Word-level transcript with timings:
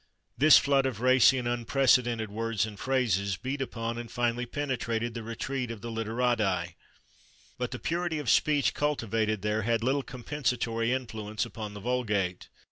This 0.35 0.57
flood 0.57 0.87
of 0.87 0.99
racy 0.99 1.37
and 1.37 1.47
unprecedented 1.47 2.31
words 2.31 2.65
and 2.65 2.79
phrases 2.79 3.37
beat 3.37 3.61
upon 3.61 3.99
and 3.99 4.09
finally 4.09 4.47
penetrated 4.47 5.13
the 5.13 5.21
retreat 5.21 5.69
of 5.69 5.81
the 5.81 5.91
/literati/, 5.91 6.73
but 7.59 7.69
the 7.69 7.77
purity 7.77 8.17
of 8.17 8.27
speech 8.27 8.73
cultivated 8.73 9.43
there 9.43 9.61
had 9.61 9.83
little 9.83 10.01
compensatory 10.01 10.91
influence 10.91 11.45
upon 11.45 11.75
the 11.75 11.79
vulgate. 11.79 12.49